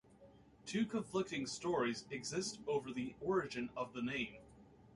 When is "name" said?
4.01-4.37